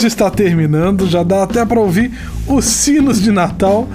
[0.00, 2.10] 2020 está terminando, já dá até para ouvir
[2.46, 3.88] os sinos de Natal.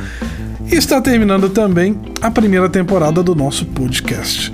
[0.72, 4.52] E está terminando também a primeira temporada do nosso podcast.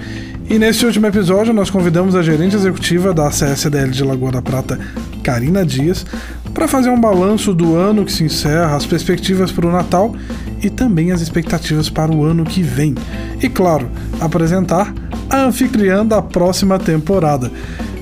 [0.49, 4.78] E nesse último episódio, nós convidamos a gerente executiva da CSDL de Lagoa da Prata,
[5.24, 6.06] Karina Dias,
[6.53, 10.13] para fazer um balanço do ano que se encerra, as perspectivas para o Natal
[10.62, 12.94] e também as expectativas para o ano que vem.
[13.42, 13.90] E claro,
[14.20, 14.94] apresentar
[15.29, 17.49] a anfitriã da próxima temporada.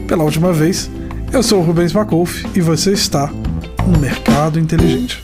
[0.07, 0.89] Pela última vez,
[1.31, 3.29] eu sou o Rubens Macolf e você está
[3.88, 5.24] no Mercado Inteligente.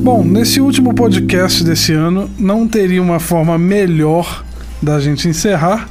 [0.00, 4.44] Bom, nesse último podcast desse ano, não teria uma forma melhor
[4.82, 5.88] da gente encerrar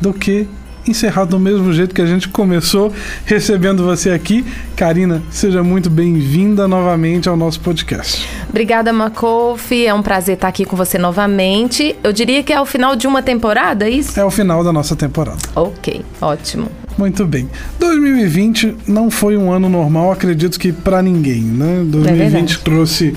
[0.00, 0.46] do que
[0.86, 2.92] encerrar do mesmo jeito que a gente começou,
[3.24, 4.44] recebendo você aqui.
[4.76, 8.26] Karina, seja muito bem-vinda novamente ao nosso podcast.
[8.48, 9.86] Obrigada, Macof.
[9.86, 11.96] É um prazer estar aqui com você novamente.
[12.02, 14.18] Eu diria que é o final de uma temporada, é isso?
[14.18, 15.38] É o final da nossa temporada.
[15.54, 16.68] Ok, ótimo.
[17.00, 17.48] Muito bem.
[17.78, 21.82] 2020 não foi um ano normal, acredito que para ninguém, né?
[21.86, 23.16] 2020 é trouxe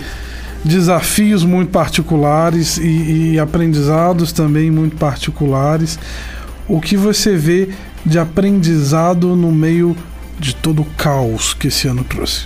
[0.63, 5.99] desafios muito particulares e, e aprendizados também muito particulares.
[6.65, 7.71] O que você vê
[8.05, 9.97] de aprendizado no meio
[10.39, 12.45] de todo o caos que esse ano trouxe?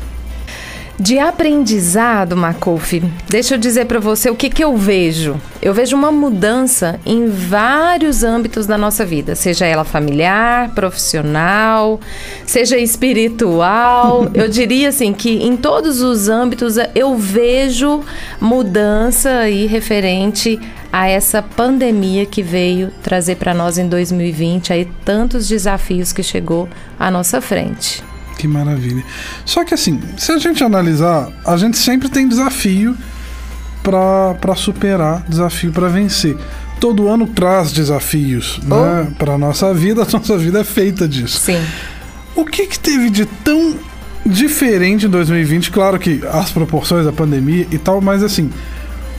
[0.99, 5.35] De aprendizado, Macouf, deixa eu dizer para você o que, que eu vejo.
[5.67, 11.99] Eu vejo uma mudança em vários âmbitos da nossa vida, seja ela familiar, profissional,
[12.45, 14.31] seja espiritual.
[14.33, 17.99] eu diria assim que em todos os âmbitos eu vejo
[18.39, 20.57] mudança aí referente
[20.89, 26.69] a essa pandemia que veio trazer para nós em 2020 aí tantos desafios que chegou
[26.97, 28.01] à nossa frente.
[28.37, 29.03] Que maravilha.
[29.43, 32.95] Só que assim, se a gente analisar, a gente sempre tem desafio
[33.91, 36.37] para superar, desafio para vencer.
[36.79, 38.75] Todo ano traz desafios, oh.
[38.75, 39.07] né?
[39.17, 41.39] Para nossa vida, a nossa vida é feita disso.
[41.39, 41.61] Sim.
[42.35, 43.75] O que que teve de tão
[44.25, 45.71] diferente em 2020?
[45.71, 48.51] Claro que as proporções da pandemia e tal, mas assim,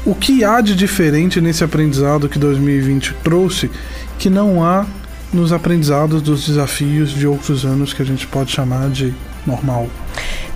[0.04, 3.70] o que há de diferente nesse aprendizado que 2020 trouxe
[4.18, 4.86] que não há
[5.32, 9.12] nos aprendizados dos desafios de outros anos que a gente pode chamar de
[9.46, 9.88] normal.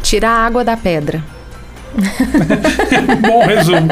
[0.02, 1.22] Tirar a água da pedra.
[3.26, 3.88] Bom resumo.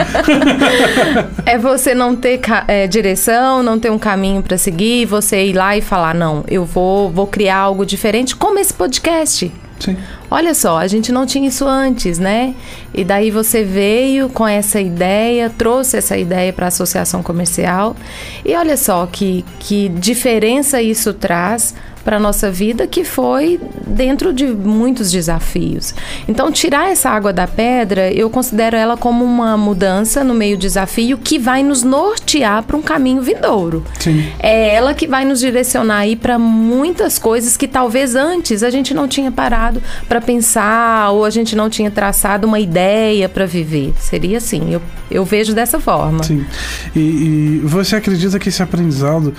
[1.47, 5.77] é você não ter é, direção, não ter um caminho para seguir, você ir lá
[5.77, 9.53] e falar não, eu vou, vou criar algo diferente, como esse podcast.
[9.81, 9.97] Sim.
[10.31, 12.55] Olha só, a gente não tinha isso antes, né?
[12.95, 17.97] E daí você veio com essa ideia, trouxe essa ideia para a associação comercial.
[18.45, 21.75] E olha só que, que diferença isso traz
[22.11, 25.95] para a nossa vida, que foi dentro de muitos desafios.
[26.27, 31.17] Então, tirar essa água da pedra, eu considero ela como uma mudança no meio desafio
[31.17, 33.85] que vai nos nortear para um caminho vindouro.
[34.01, 34.29] Sim.
[34.41, 38.93] É ela que vai nos direcionar aí para muitas coisas que talvez antes a gente
[38.93, 43.93] não tinha parado para pensar ou a gente não tinha traçado uma ideia para viver.
[44.01, 46.25] Seria assim, eu, eu vejo dessa forma.
[46.25, 46.45] Sim.
[46.93, 49.33] E, e você acredita que esse aprendizado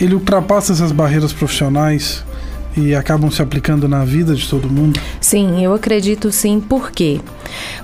[0.00, 2.24] ele ultrapassa essas barreiras profissionais
[2.76, 5.00] e acabam se aplicando na vida de todo mundo?
[5.20, 6.60] Sim, eu acredito sim.
[6.60, 7.20] Por quê?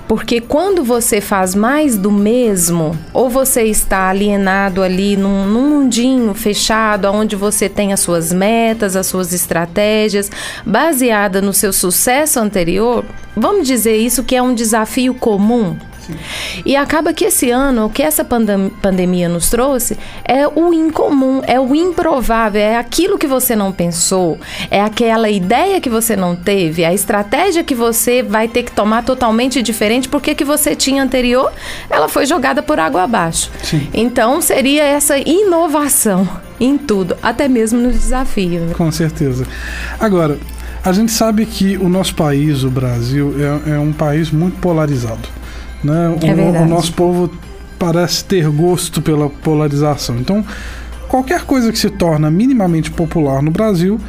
[0.07, 6.33] Porque quando você faz mais do mesmo, ou você está alienado ali num, num mundinho
[6.35, 10.31] fechado, onde você tem as suas metas, as suas estratégias,
[10.65, 13.05] baseada no seu sucesso anterior,
[13.37, 15.77] vamos dizer isso que é um desafio comum
[16.65, 21.43] e acaba que esse ano, o que essa pandem pandemia nos trouxe é o incomum,
[21.47, 24.39] é o improvável, é aquilo que você não pensou,
[24.71, 29.05] é aquela ideia que você não teve, a estratégia que você vai ter que tomar
[29.05, 31.53] totalmente diferente porque que você tinha anterior,
[31.91, 33.51] ela foi jogada por água abaixo.
[33.63, 33.89] Sim.
[33.93, 36.29] Então seria essa inovação
[36.59, 38.61] em tudo, até mesmo no desafio.
[38.61, 38.75] Né?
[38.75, 39.47] Com certeza.
[39.99, 40.39] Agora,
[40.85, 43.35] a gente sabe que o nosso país, o Brasil,
[43.67, 45.29] é, é um país muito polarizado.
[45.83, 46.17] Né?
[46.23, 47.31] É o, o nosso povo
[47.79, 50.17] parece ter gosto pela polarização.
[50.19, 50.45] Então,
[51.09, 54.01] qualquer coisa que se torna minimamente popular no Brasil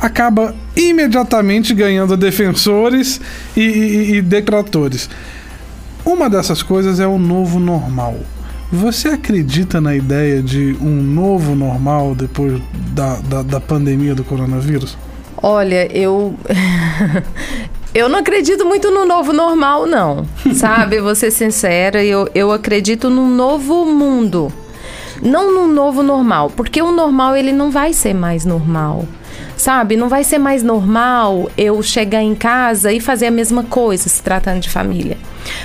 [0.00, 3.20] acaba imediatamente ganhando defensores
[3.56, 5.08] e, e, e detratores.
[6.04, 8.16] Uma dessas coisas é o novo normal.
[8.70, 12.60] Você acredita na ideia de um novo normal depois
[12.92, 14.98] da, da, da pandemia do coronavírus?
[15.42, 16.34] Olha, eu.
[17.96, 20.26] Eu não acredito muito no novo normal, não.
[20.52, 21.00] Sabe?
[21.00, 24.52] Vou ser sincera, eu, eu acredito num novo mundo.
[25.22, 29.06] Não no novo normal, porque o normal ele não vai ser mais normal.
[29.56, 29.96] Sabe?
[29.96, 34.22] Não vai ser mais normal eu chegar em casa e fazer a mesma coisa se
[34.22, 35.16] tratando de família.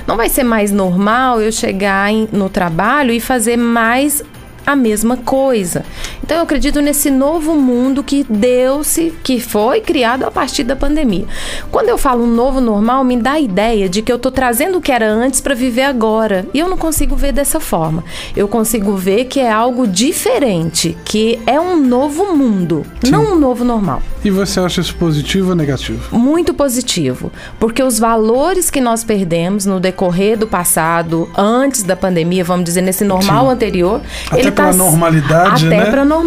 [0.07, 4.23] Não vai ser mais normal eu chegar em, no trabalho e fazer mais
[4.65, 5.83] a mesma coisa.
[6.31, 11.25] Então eu acredito nesse novo mundo que deu-se, que foi criado a partir da pandemia.
[11.69, 14.77] Quando eu falo um novo normal, me dá a ideia de que eu estou trazendo
[14.77, 16.47] o que era antes para viver agora.
[16.53, 18.01] E eu não consigo ver dessa forma.
[18.33, 23.11] Eu consigo ver que é algo diferente, que é um novo mundo, Sim.
[23.11, 24.01] não um novo normal.
[24.23, 26.15] E você acha isso positivo ou negativo?
[26.15, 32.43] Muito positivo, porque os valores que nós perdemos no decorrer do passado, antes da pandemia,
[32.43, 33.51] vamos dizer, nesse normal Sim.
[33.51, 35.85] anterior, até ele tá normalidade, até né?
[35.85, 36.20] para normalidade,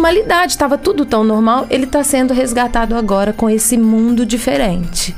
[0.51, 5.15] estava tudo tão normal, ele está sendo resgatado agora com esse mundo diferente.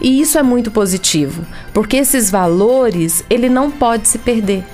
[0.00, 4.64] E isso é muito positivo, porque esses valores, ele não pode se perder.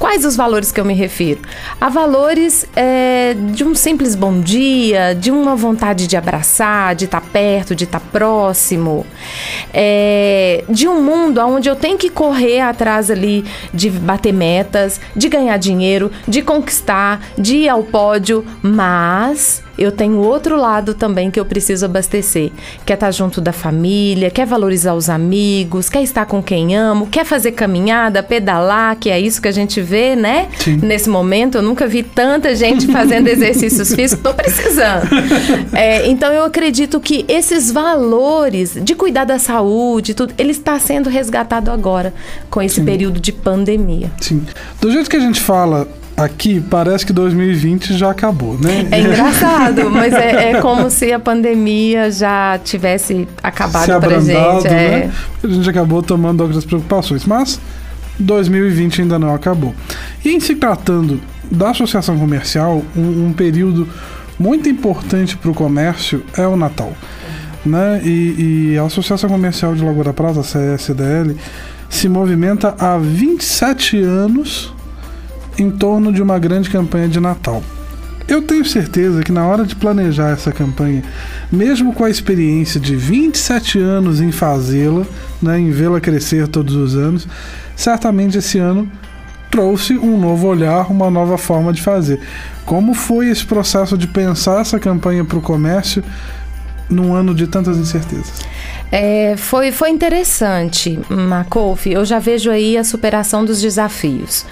[0.00, 1.42] Quais os valores que eu me refiro?
[1.78, 7.20] A valores é, de um simples bom dia, de uma vontade de abraçar, de estar
[7.20, 9.04] perto, de estar próximo,
[9.74, 13.44] é, de um mundo onde eu tenho que correr atrás ali
[13.74, 20.18] de bater metas, de ganhar dinheiro, de conquistar, de ir ao pódio, mas eu tenho
[20.18, 22.52] outro lado também que eu preciso abastecer.
[22.84, 27.24] Quer estar junto da família, quer valorizar os amigos, quer estar com quem amo, quer
[27.24, 30.48] fazer caminhada, pedalar, que é isso que a gente vê, né?
[30.58, 30.76] Sim.
[30.82, 35.08] Nesse momento, eu nunca vi tanta gente fazendo exercícios físicos, tô precisando.
[35.72, 41.08] É, então eu acredito que esses valores de cuidar da saúde, tudo, ele está sendo
[41.08, 42.12] resgatado agora
[42.50, 42.84] com esse Sim.
[42.84, 44.10] período de pandemia.
[44.20, 44.44] Sim.
[44.78, 45.88] Do jeito que a gente fala
[46.24, 48.86] aqui parece que 2020 já acabou, né?
[48.90, 54.66] É engraçado, mas é, é, como se a pandemia já tivesse acabado se pra gente.
[54.66, 54.70] É.
[54.70, 55.12] Né?
[55.42, 57.60] A gente acabou tomando outras preocupações, mas
[58.18, 59.74] 2020 ainda não acabou.
[60.24, 61.20] E em se tratando
[61.50, 63.88] da associação comercial, um, um período
[64.38, 66.92] muito importante para o comércio é o Natal.
[67.64, 68.00] Né?
[68.04, 71.36] E, e, a Associação Comercial de Lagoa da Prata, a CSDL,
[71.90, 74.72] se movimenta há 27 anos
[75.60, 77.62] em torno de uma grande campanha de Natal.
[78.26, 81.02] Eu tenho certeza que na hora de planejar essa campanha,
[81.50, 85.04] mesmo com a experiência de 27 anos em fazê-la,
[85.42, 87.26] né, em vê-la crescer todos os anos,
[87.74, 88.88] certamente esse ano
[89.50, 92.20] trouxe um novo olhar, uma nova forma de fazer.
[92.64, 96.04] Como foi esse processo de pensar essa campanha para o comércio
[96.88, 98.44] num ano de tantas incertezas?
[98.92, 101.90] É, foi, foi interessante, Macouf.
[101.90, 104.46] Eu já vejo aí a superação dos desafios.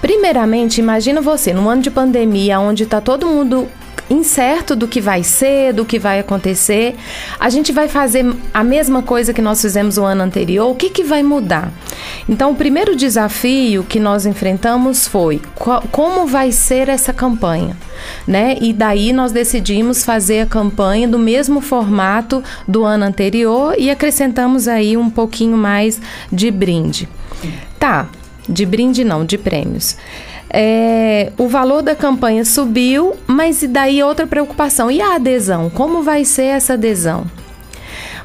[0.00, 3.68] Primeiramente, imagina você, num ano de pandemia, onde está todo mundo
[4.10, 6.96] incerto do que vai ser, do que vai acontecer,
[7.38, 10.90] a gente vai fazer a mesma coisa que nós fizemos o ano anterior, o que,
[10.90, 11.70] que vai mudar?
[12.28, 17.76] Então, o primeiro desafio que nós enfrentamos foi qual, como vai ser essa campanha,
[18.26, 18.56] né?
[18.60, 24.68] E daí nós decidimos fazer a campanha do mesmo formato do ano anterior e acrescentamos
[24.68, 26.00] aí um pouquinho mais
[26.32, 27.08] de brinde.
[27.78, 28.08] Tá,
[28.48, 29.96] de brinde não, de prêmios.
[30.50, 34.90] É, o valor da campanha subiu, mas e daí outra preocupação.
[34.90, 35.68] E a adesão?
[35.68, 37.26] Como vai ser essa adesão?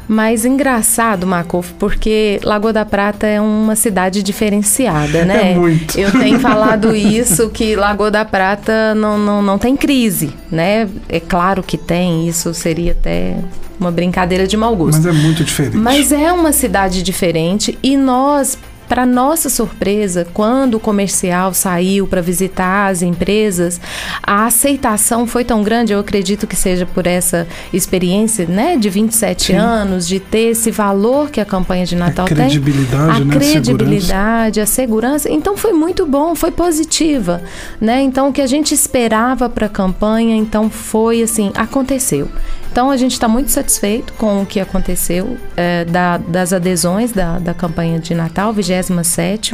[0.07, 5.51] Mas engraçado, Macof, porque Lagoa da Prata é uma cidade diferenciada, né?
[5.51, 5.97] É muito.
[5.97, 10.89] Eu tenho falado isso, que Lagoa da Prata não, não, não tem crise, né?
[11.07, 13.37] É claro que tem, isso seria até
[13.79, 15.01] uma brincadeira de mau gosto.
[15.01, 15.77] Mas é muito diferente.
[15.77, 18.57] Mas é uma cidade diferente e nós
[18.87, 23.79] para nossa surpresa, quando o comercial saiu para visitar as empresas,
[24.21, 29.47] a aceitação foi tão grande, eu acredito que seja por essa experiência, né, de 27
[29.47, 29.53] Sim.
[29.53, 33.21] anos, de ter esse valor que a campanha de Natal a credibilidade, tem.
[33.21, 35.29] A né, credibilidade, a segurança.
[35.29, 37.41] Então foi muito bom, foi positiva,
[37.79, 38.01] né?
[38.01, 42.29] Então o que a gente esperava para a campanha, então foi assim, aconteceu.
[42.73, 47.37] Então a gente está muito satisfeito com o que aconteceu é, da, das adesões da,
[47.37, 49.53] da campanha de Natal, 27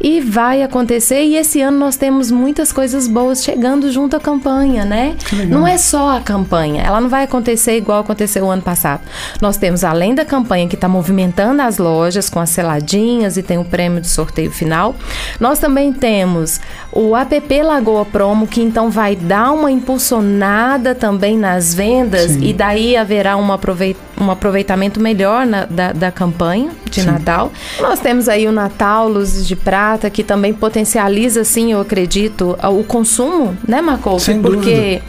[0.00, 1.24] e vai acontecer.
[1.24, 5.16] E esse ano nós temos muitas coisas boas chegando junto à campanha, né?
[5.48, 9.02] Não é só a campanha, ela não vai acontecer igual aconteceu o ano passado.
[9.40, 13.58] Nós temos, além da campanha que está movimentando as lojas com as seladinhas e tem
[13.58, 14.94] o prêmio de sorteio final,
[15.40, 16.60] nós também temos
[16.92, 22.40] o app Lagoa Promo, que então vai dar uma impulsionada também nas vendas Sim.
[22.42, 27.06] e daí haverá um, aproveit um aproveitamento melhor na, da, da campanha de Sim.
[27.06, 27.52] Natal.
[27.80, 32.84] Nós temos aí o Natal, Luzes de Prata, que também potencializa, sim, eu acredito, o
[32.84, 34.22] consumo, né, Marcos?
[34.22, 35.02] Sem Porque dúvida.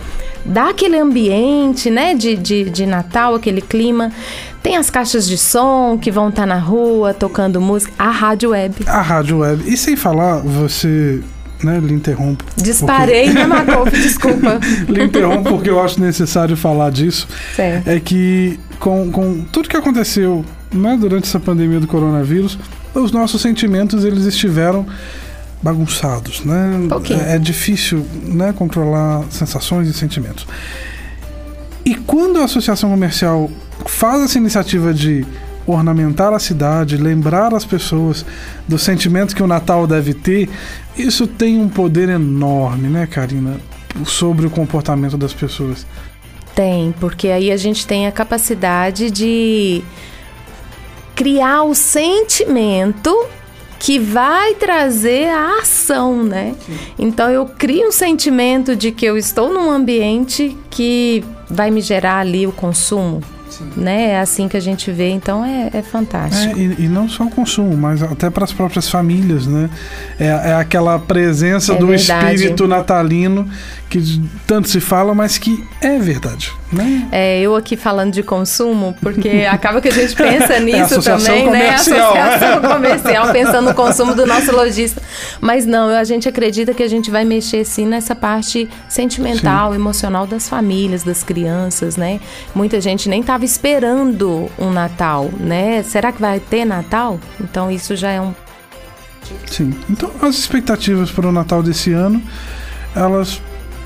[0.45, 4.11] dá aquele ambiente, né, de, de, de Natal, aquele clima.
[4.63, 8.51] Tem as caixas de som que vão estar tá na rua tocando música, a rádio
[8.51, 8.75] web.
[8.85, 9.63] A rádio web.
[9.65, 11.21] E sem falar, você
[11.63, 12.43] né, lhe interrompo.
[12.57, 13.39] Disparei, porque...
[13.39, 13.91] né, Macof?
[13.91, 14.59] Desculpa.
[14.87, 17.27] lhe interrompo porque eu acho necessário falar disso.
[17.55, 17.87] Certo.
[17.87, 22.57] É que com, com tudo que aconteceu né, durante essa pandemia do coronavírus,
[22.93, 24.85] os nossos sentimentos eles estiveram
[25.61, 26.71] bagunçados, né?
[26.75, 30.47] Um é, é difícil, né, controlar sensações e sentimentos.
[31.85, 33.49] E quando a associação comercial
[33.85, 35.25] faz essa iniciativa de
[35.71, 38.25] ornamentar a cidade, lembrar as pessoas
[38.67, 40.49] do sentimento que o Natal deve ter,
[40.97, 43.57] isso tem um poder enorme, né, Karina,
[44.05, 45.85] sobre o comportamento das pessoas.
[46.53, 49.81] Tem, porque aí a gente tem a capacidade de
[51.15, 53.15] criar o sentimento
[53.79, 56.55] que vai trazer a ação, né?
[56.65, 56.77] Sim.
[56.99, 62.19] Então eu crio um sentimento de que eu estou num ambiente que vai me gerar
[62.19, 63.23] ali o consumo.
[63.51, 63.69] Sim.
[63.75, 64.11] Né?
[64.11, 66.57] É assim que a gente vê, então é, é fantástico.
[66.57, 69.69] É, e, e, não só o consumo, mas até para as próprias famílias, né?
[70.17, 72.35] É, é aquela presença é do verdade.
[72.35, 73.47] espírito natalino
[73.91, 77.09] que tanto se fala, mas que é verdade, né?
[77.11, 81.45] É, eu aqui falando de consumo, porque acaba que a gente pensa nisso é também,
[81.45, 82.13] comercial.
[82.13, 82.21] né?
[82.21, 85.01] Associação comercial, pensando no consumo do nosso lojista.
[85.41, 89.75] Mas não, a gente acredita que a gente vai mexer sim nessa parte sentimental, sim.
[89.75, 92.21] emocional das famílias, das crianças, né?
[92.55, 95.83] Muita gente nem estava esperando um Natal, né?
[95.83, 97.19] Será que vai ter Natal?
[97.39, 98.33] Então isso já é um
[99.47, 99.73] Sim.
[99.89, 102.21] Então as expectativas para o Natal desse ano,
[102.95, 103.41] elas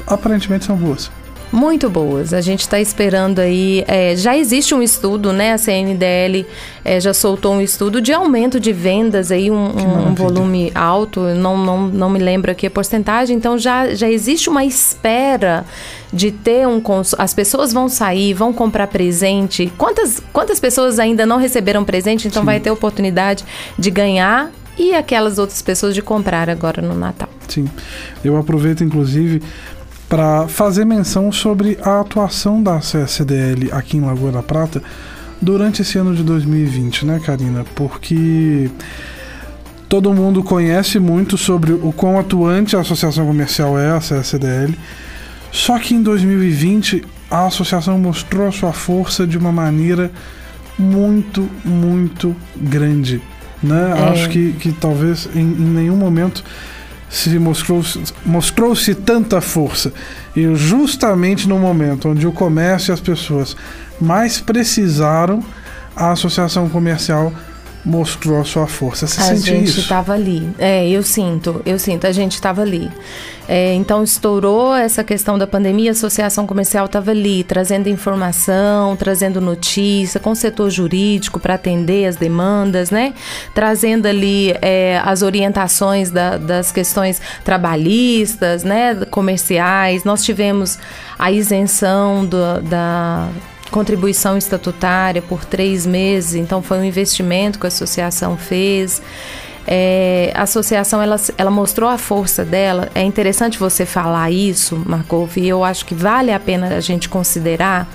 [0.07, 1.11] aparentemente são boas.
[1.51, 2.33] Muito boas.
[2.33, 3.83] A gente está esperando aí.
[3.87, 5.53] É, já existe um estudo, né?
[5.53, 6.45] A CNDL
[6.83, 11.21] é, já soltou um estudo de aumento de vendas aí, um, um, um volume alto.
[11.21, 13.37] Não, não, não me lembro aqui a porcentagem.
[13.37, 15.65] Então já, já existe uma espera
[16.11, 17.21] de ter um consumo.
[17.21, 19.71] As pessoas vão sair, vão comprar presente.
[19.77, 22.27] Quantas, quantas pessoas ainda não receberam presente?
[22.27, 22.45] Então Sim.
[22.45, 23.45] vai ter oportunidade
[23.77, 27.29] de ganhar e aquelas outras pessoas de comprar agora no Natal.
[27.47, 27.69] Sim.
[28.23, 29.41] Eu aproveito, inclusive,
[30.07, 34.81] para fazer menção sobre a atuação da CSDL aqui em Lagoa da Prata
[35.41, 37.65] durante esse ano de 2020, né, Karina?
[37.75, 38.69] Porque
[39.89, 44.75] todo mundo conhece muito sobre o quão atuante a associação comercial é, a CSDL.
[45.51, 50.11] Só que em 2020 a associação mostrou a sua força de uma maneira
[50.77, 53.21] muito, muito grande.
[53.63, 53.93] Né?
[53.97, 54.09] É.
[54.09, 56.43] Acho que, que talvez em, em nenhum momento
[57.09, 59.93] se mostrou-se mostrou tanta força.
[60.35, 63.55] E justamente no momento onde o comércio e as pessoas
[63.99, 65.43] mais precisaram,
[65.95, 67.31] a associação comercial
[67.85, 69.05] mostrou a sua força.
[69.05, 70.49] Você a gente estava ali.
[70.57, 72.89] É, eu sinto, eu sinto, a gente estava ali.
[73.47, 79.39] É, então estourou essa questão da pandemia, a associação comercial estava ali, trazendo informação, trazendo
[79.39, 83.13] notícia, com o setor jurídico para atender as demandas, né?
[83.53, 88.95] Trazendo ali é, as orientações da, das questões trabalhistas, né?
[89.11, 90.03] Comerciais.
[90.03, 90.79] Nós tivemos
[91.19, 93.29] a isenção do, da
[93.71, 99.01] contribuição estatutária por três meses, então foi um investimento que a associação fez.
[99.67, 102.89] É, a associação ela, ela mostrou a força dela.
[102.93, 107.09] É interessante você falar isso, Markov, e eu acho que vale a pena a gente
[107.09, 107.87] considerar,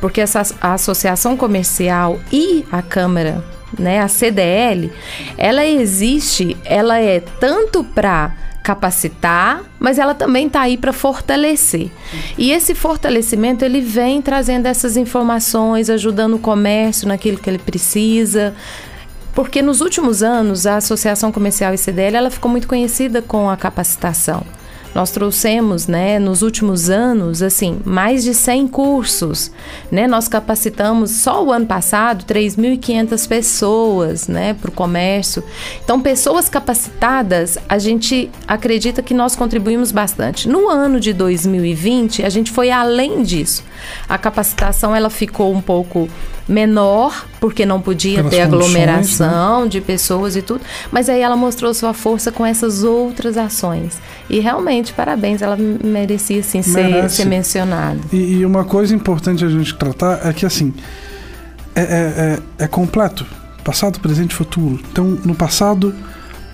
[0.00, 3.44] porque essa, a associação comercial e a Câmara,
[3.76, 4.92] né, a CDL,
[5.36, 8.32] ela existe, ela é tanto para
[8.66, 11.88] capacitar, mas ela também está aí para fortalecer.
[12.36, 18.52] E esse fortalecimento ele vem trazendo essas informações, ajudando o comércio naquilo que ele precisa.
[19.32, 24.44] Porque nos últimos anos a Associação Comercial ICDL ela ficou muito conhecida com a capacitação.
[24.96, 29.52] Nós trouxemos, né, nos últimos anos, assim, mais de 100 cursos,
[29.92, 30.06] né?
[30.06, 35.44] Nós capacitamos só o ano passado 3.500 pessoas, né, para o comércio.
[35.84, 40.48] Então, pessoas capacitadas, a gente acredita que nós contribuímos bastante.
[40.48, 43.64] No ano de 2020, a gente foi além disso.
[44.08, 46.08] A capacitação ela ficou um pouco
[46.48, 49.68] menor, porque não podia Pelas ter aglomeração né?
[49.68, 54.00] de pessoas e tudo, mas aí ela mostrou sua força com essas outras ações.
[54.28, 58.00] E realmente, parabéns, ela merecia sim ser, ser mencionada.
[58.12, 60.74] E, e, uma coisa importante a gente tratar é que assim
[61.72, 63.24] é, é, é, é completo.
[63.62, 64.80] Passado, presente e futuro.
[64.90, 65.94] Então, no passado,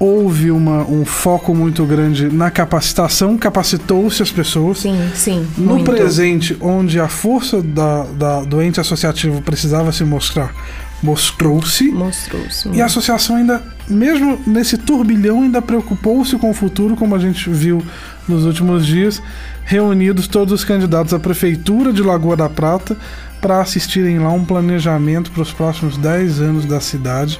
[0.02, 4.78] houve uma, um foco muito grande na capacitação, capacitou-se as pessoas.
[4.78, 5.46] Sim, sim.
[5.56, 5.92] No muito.
[5.92, 10.52] presente, onde a força da, da, do ente associativo precisava se mostrar,
[11.00, 11.88] mostrou-se.
[11.92, 12.68] Mostrou-se.
[12.70, 17.48] E a associação ainda, mesmo nesse turbilhão, ainda preocupou-se com o futuro, como a gente
[17.48, 17.80] viu
[18.26, 19.22] nos últimos dias,
[19.64, 22.96] reunidos todos os candidatos à prefeitura de Lagoa da Prata
[23.40, 27.38] para assistirem lá um planejamento para os próximos 10 anos da cidade,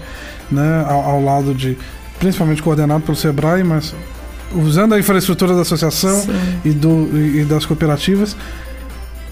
[0.49, 1.77] né, ao, ao lado de
[2.23, 3.93] principalmente coordenado pelo Sebrae, mas
[4.55, 6.25] usando a infraestrutura da associação
[6.65, 8.37] e, do, e das cooperativas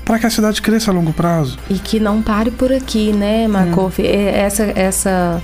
[0.04, 1.56] para que a cidade cresça a longo prazo.
[1.68, 3.94] E que não pare por aqui, né, Markov?
[4.00, 4.04] Hum.
[4.04, 5.42] Essa, essa,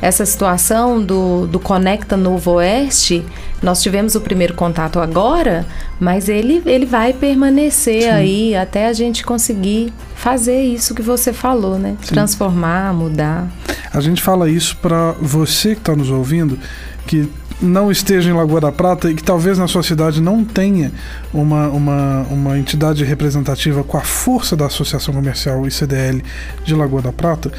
[0.00, 3.24] essa situação do, do Conecta Novo Oeste
[3.60, 5.66] Nós tivemos o primeiro contato agora,
[5.98, 8.08] mas ele, ele vai permanecer Sim.
[8.08, 11.96] aí até a gente conseguir fazer isso que você falou, né?
[12.02, 12.14] Sim.
[12.14, 13.48] Transformar, mudar.
[13.94, 16.58] A gente fala isso para você que está nos ouvindo,
[17.06, 17.30] que
[17.62, 20.90] não esteja em Lagoa da Prata e que talvez na sua cidade não tenha
[21.32, 26.20] uma, uma, uma entidade representativa com a força da Associação Comercial ICDL
[26.64, 27.52] de Lagoa da Prata,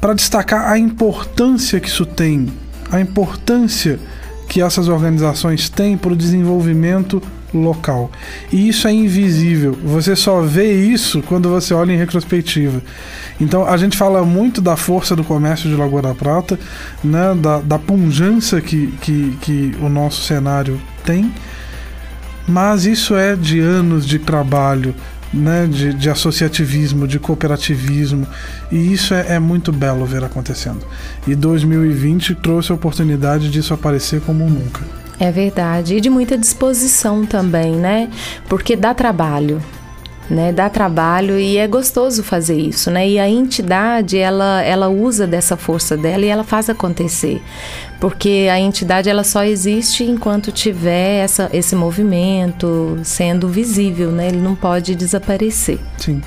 [0.00, 2.52] para destacar a importância que isso tem,
[2.88, 3.98] a importância
[4.48, 7.20] que essas organizações têm para o desenvolvimento
[7.52, 8.10] local.
[8.52, 9.76] E isso é invisível.
[9.84, 12.82] Você só vê isso quando você olha em retrospectiva.
[13.40, 16.58] Então a gente fala muito da força do comércio de Lagoa da Prata,
[17.02, 21.32] né, da, da punjança que, que, que o nosso cenário tem,
[22.46, 24.94] mas isso é de anos de trabalho,
[25.32, 28.26] né, de, de associativismo, de cooperativismo,
[28.72, 30.80] e isso é, é, muito belo ver acontecendo.
[31.26, 34.80] E 2020 trouxe a oportunidade disso aparecer como nunca.
[35.20, 38.08] É verdade, e de muita disposição também, né?
[38.48, 39.60] Porque dá trabalho,
[40.30, 40.52] né?
[40.52, 43.08] Dá trabalho e é gostoso fazer isso, né?
[43.08, 47.42] E a entidade, ela, ela usa dessa força dela e ela faz acontecer.
[48.00, 54.28] Porque a entidade, ela só existe enquanto tiver essa, esse movimento sendo visível, né?
[54.28, 55.80] Ele não pode desaparecer.
[55.96, 56.22] Sim.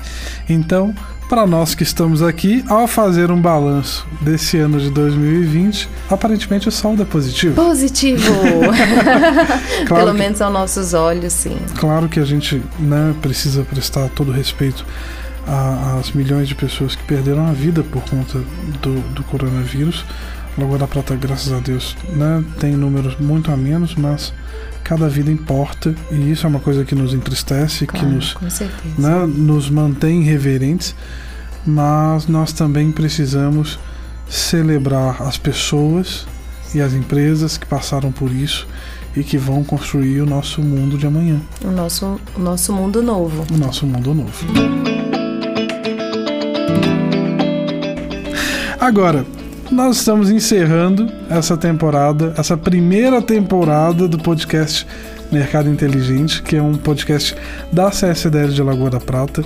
[0.48, 0.94] Então,
[1.28, 6.72] para nós que estamos aqui, ao fazer um balanço desse ano de 2020, aparentemente o
[6.72, 7.54] saldo é positivo.
[7.54, 8.22] Positivo!
[9.86, 11.56] claro Pelo que, menos aos nossos olhos, sim.
[11.78, 14.84] Claro que a gente né, precisa prestar todo respeito
[15.98, 18.38] às milhões de pessoas que perderam a vida por conta
[18.80, 20.04] do, do coronavírus.
[20.56, 24.34] Lagoa da Prata, graças a Deus, né, tem números muito a menos, mas
[24.82, 28.36] cada vida importa e isso é uma coisa que nos entristece, claro, que nos,
[28.98, 30.94] né, nos mantém reverentes,
[31.64, 33.78] mas nós também precisamos
[34.28, 36.26] celebrar as pessoas
[36.74, 38.66] e as empresas que passaram por isso
[39.14, 41.40] e que vão construir o nosso mundo de amanhã.
[41.62, 43.44] O nosso, o nosso mundo novo.
[43.52, 44.46] O nosso mundo novo.
[48.80, 49.24] Agora,
[49.72, 54.86] nós estamos encerrando essa temporada, essa primeira temporada do podcast
[55.30, 57.34] Mercado Inteligente, que é um podcast
[57.72, 59.42] da CSDL de Lagoa da Prata.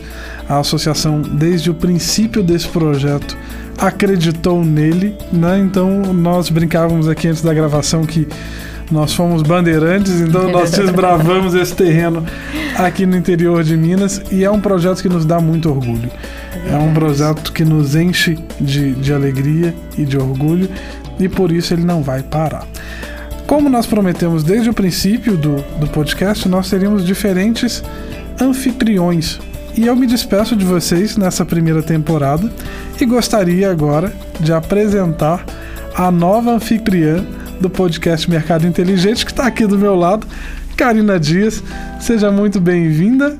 [0.49, 3.39] A associação, desde o princípio desse projeto,
[3.79, 5.61] acreditou nele, né?
[5.61, 8.27] Então nós brincávamos aqui antes da gravação que
[8.91, 12.25] nós fomos bandeirantes, então nós desbravamos esse terreno
[12.77, 16.11] aqui no interior de Minas e é um projeto que nos dá muito orgulho.
[16.71, 20.69] É um projeto que nos enche de, de alegria e de orgulho
[21.19, 22.67] e por isso ele não vai parar.
[23.47, 27.83] Como nós prometemos desde o princípio do, do podcast, nós teríamos diferentes
[28.41, 29.39] anfitriões.
[29.77, 32.51] E eu me despeço de vocês nessa primeira temporada
[33.01, 35.45] e gostaria agora de apresentar
[35.95, 37.25] a nova anfitriã
[37.61, 40.27] do podcast Mercado Inteligente, que está aqui do meu lado,
[40.77, 41.63] Karina Dias.
[42.01, 43.37] Seja muito bem-vinda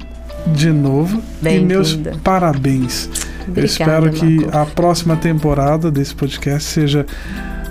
[0.55, 1.23] de novo.
[1.41, 3.09] Bem e meus parabéns.
[3.49, 7.07] Obrigada, Eu espero que a próxima temporada desse podcast seja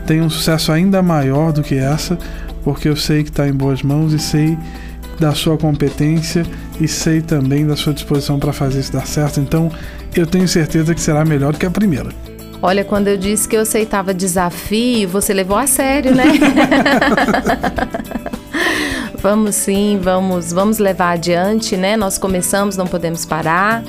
[0.05, 2.17] tenha um sucesso ainda maior do que essa,
[2.63, 4.57] porque eu sei que está em boas mãos e sei
[5.19, 6.45] da sua competência
[6.79, 9.39] e sei também da sua disposição para fazer isso dar certo.
[9.39, 9.71] Então,
[10.15, 12.09] eu tenho certeza que será melhor do que a primeira.
[12.61, 16.25] Olha, quando eu disse que eu aceitava desafio, você levou a sério, né?
[19.25, 21.97] Vamos sim, vamos, vamos levar adiante, né?
[21.97, 23.83] Nós começamos, não podemos parar.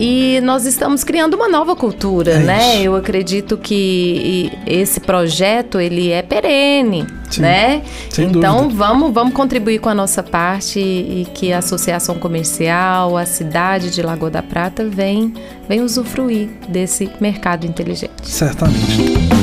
[0.00, 2.74] E nós estamos criando uma nova cultura, é né?
[2.74, 2.82] Isso.
[2.86, 7.82] Eu acredito que esse projeto ele é perene, Sim, né?
[8.18, 8.78] então dúvida.
[8.78, 14.02] vamos vamos contribuir com a nossa parte e que a associação comercial, a cidade de
[14.02, 15.32] Lagoa da Prata vem
[15.68, 18.10] vem usufruir desse mercado inteligente.
[18.24, 19.39] Certamente.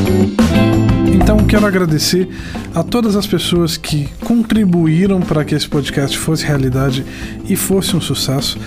[1.27, 2.29] Então quero agradecer
[2.73, 7.05] a todas as pessoas que contribuíram para que esse podcast fosse realidade
[7.49, 8.57] e fosse um sucesso.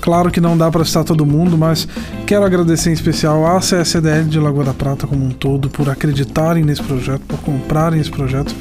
[0.00, 1.86] Claro que não dá para citar todo mundo, mas
[2.26, 6.64] quero agradecer em especial à CSDL de Lagoa da Prata como um todo por acreditarem
[6.64, 8.52] nesse projeto, por comprarem esse projeto.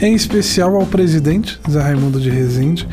[0.00, 2.86] Em especial ao presidente, Zé Raimundo de Rezende,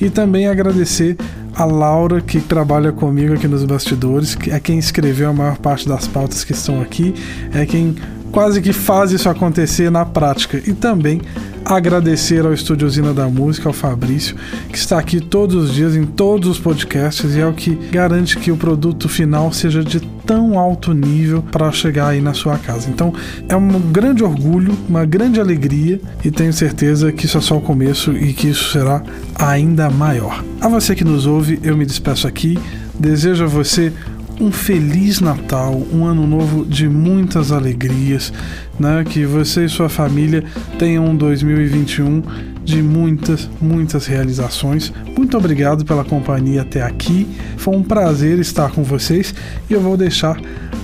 [0.00, 1.16] e também agradecer
[1.52, 5.88] a Laura, que trabalha comigo aqui nos bastidores, que é quem escreveu a maior parte
[5.88, 7.12] das pautas que estão aqui,
[7.52, 7.96] é quem
[8.30, 10.62] quase que faz isso acontecer na prática.
[10.66, 11.20] E também
[11.64, 14.36] agradecer ao Estúdio Usina da Música, ao Fabrício,
[14.70, 18.38] que está aqui todos os dias em todos os podcasts e é o que garante
[18.38, 22.88] que o produto final seja de tão alto nível para chegar aí na sua casa.
[22.88, 23.12] Então
[23.48, 27.60] é um grande orgulho, uma grande alegria e tenho certeza que isso é só o
[27.60, 29.02] começo e que isso será
[29.34, 30.42] ainda maior.
[30.60, 32.58] A você que nos ouve, eu me despeço aqui.
[32.98, 33.92] Desejo a você
[34.40, 38.32] um feliz Natal, um ano novo de muitas alegrias,
[38.78, 39.04] né?
[39.04, 40.44] Que você e sua família
[40.78, 42.22] tenham um 2021
[42.64, 44.92] de muitas, muitas realizações.
[45.16, 47.26] Muito obrigado pela companhia até aqui.
[47.56, 49.34] Foi um prazer estar com vocês
[49.68, 50.40] e eu vou deixar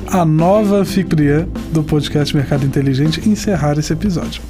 [0.06, 4.42] a nova anfitriã do podcast Mercado Inteligente encerrar esse episódio.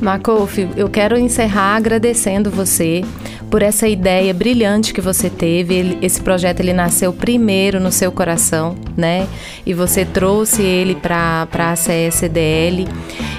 [0.00, 3.02] Macof, eu quero encerrar agradecendo você
[3.50, 5.74] por essa ideia brilhante que você teve.
[5.74, 9.26] Ele, esse projeto ele nasceu primeiro no seu coração, né?
[9.64, 12.86] E você trouxe ele para a CSDL.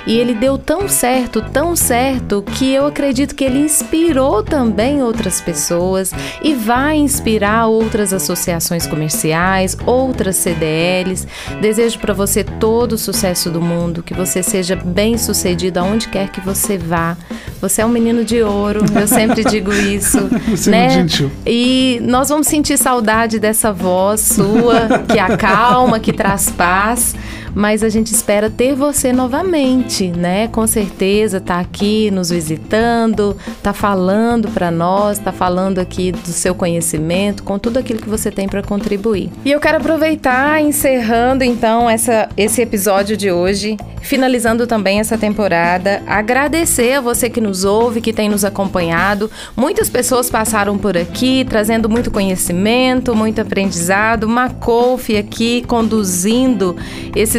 [0.08, 5.39] E ele deu tão certo, tão certo, que eu acredito que ele inspirou também outras
[5.39, 11.28] pessoas e vai inspirar outras associações comerciais, outras CDLs.
[11.62, 16.30] Desejo para você todo o sucesso do mundo, que você seja bem sucedido aonde quer
[16.30, 17.15] que você vá.
[17.62, 19.99] Você é um menino de ouro, eu sempre digo isso.
[20.50, 20.82] Você é né?
[20.82, 21.32] muito gentil.
[21.46, 27.16] E nós vamos sentir saudade dessa voz sua, que acalma, que traz paz
[27.54, 30.48] mas a gente espera ter você novamente, né?
[30.48, 36.54] Com certeza tá aqui nos visitando, tá falando para nós, tá falando aqui do seu
[36.54, 39.30] conhecimento, com tudo aquilo que você tem para contribuir.
[39.44, 46.02] E eu quero aproveitar encerrando então essa, esse episódio de hoje, finalizando também essa temporada,
[46.08, 49.30] agradecer a você que nos ouve, que tem nos acompanhado.
[49.56, 54.28] Muitas pessoas passaram por aqui trazendo muito conhecimento, muito aprendizado.
[54.28, 56.76] Macof aqui conduzindo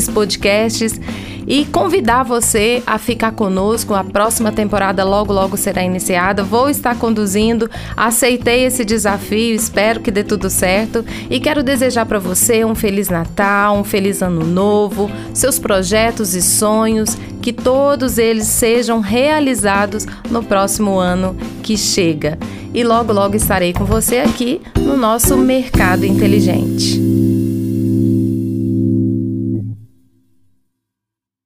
[0.00, 0.98] esses podcasts
[1.46, 3.94] e convidar você a ficar conosco.
[3.94, 6.42] A próxima temporada logo logo será iniciada.
[6.42, 7.70] Vou estar conduzindo.
[7.96, 13.08] Aceitei esse desafio, espero que dê tudo certo e quero desejar para você um feliz
[13.08, 20.42] Natal, um feliz ano novo, seus projetos e sonhos, que todos eles sejam realizados no
[20.42, 22.38] próximo ano que chega.
[22.72, 27.39] E logo logo estarei com você aqui no nosso Mercado Inteligente.